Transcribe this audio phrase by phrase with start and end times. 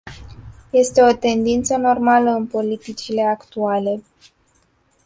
[0.71, 4.01] Este o tendință normală în politicile actuale.